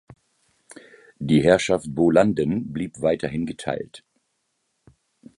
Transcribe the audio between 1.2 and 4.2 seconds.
Herrschaft Bolanden blieb weiterhin geteilt.